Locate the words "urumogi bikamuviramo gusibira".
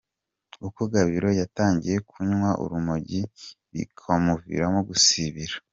2.63-5.55